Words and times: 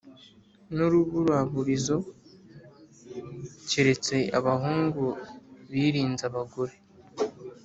n’uruburaburizo 0.75 1.95
keretse 3.69 4.15
abahungu 4.39 5.05
birinze 5.71 6.23
abagore. 6.31 6.75